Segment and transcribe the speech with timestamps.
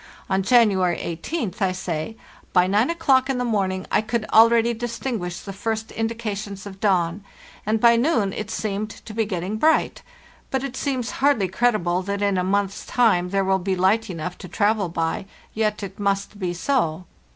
[0.31, 2.17] On January 18th I say:
[2.53, 7.23] "By g o'clock in the morning I could already distinguish the first indications of dawn,
[7.67, 10.01] and by noon it seemed to be getting bright;
[10.49, 14.39] but it seems hardly credible that in a month's time there will be light enough
[14.39, 17.05] to travel by, yet it must be so.